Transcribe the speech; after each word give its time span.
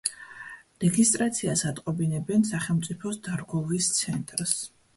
რეგისტრაციას 0.83 1.63
ატყობინებენ 1.73 2.47
სახელმწიფოს 2.55 3.23
დარგოლვის 3.31 3.95
ცენტრს. 4.03 4.59